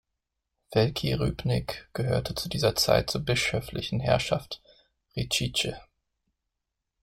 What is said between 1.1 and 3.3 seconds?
Rybník gehörte zu dieser Zeit zur